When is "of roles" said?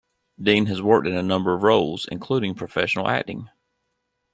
1.53-2.07